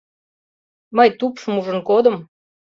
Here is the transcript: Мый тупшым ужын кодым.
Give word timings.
Мый 0.97 1.09
тупшым 1.19 1.53
ужын 1.59 1.79
кодым. 1.89 2.15